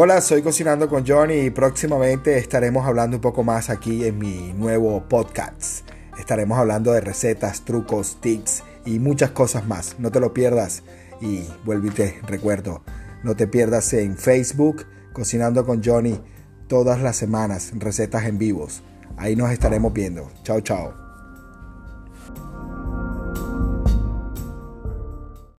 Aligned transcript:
Hola, 0.00 0.20
soy 0.20 0.42
Cocinando 0.42 0.88
con 0.88 1.04
Johnny 1.04 1.40
y 1.40 1.50
próximamente 1.50 2.38
estaremos 2.38 2.86
hablando 2.86 3.16
un 3.16 3.20
poco 3.20 3.42
más 3.42 3.68
aquí 3.68 4.04
en 4.04 4.16
mi 4.16 4.52
nuevo 4.52 5.02
podcast. 5.08 5.90
Estaremos 6.16 6.56
hablando 6.56 6.92
de 6.92 7.00
recetas, 7.00 7.64
trucos, 7.64 8.20
tips 8.20 8.62
y 8.84 9.00
muchas 9.00 9.32
cosas 9.32 9.66
más. 9.66 9.96
No 9.98 10.12
te 10.12 10.20
lo 10.20 10.32
pierdas 10.32 10.84
y 11.20 11.48
vuelvo 11.64 11.88
recuerdo, 12.28 12.84
no 13.24 13.34
te 13.34 13.48
pierdas 13.48 13.92
en 13.92 14.16
Facebook 14.16 14.86
Cocinando 15.12 15.66
con 15.66 15.82
Johnny 15.82 16.20
todas 16.68 17.02
las 17.02 17.16
semanas, 17.16 17.72
recetas 17.74 18.24
en 18.26 18.38
vivos. 18.38 18.84
Ahí 19.16 19.34
nos 19.34 19.50
estaremos 19.50 19.92
viendo. 19.92 20.30
Chao, 20.44 20.60
chao. 20.60 20.94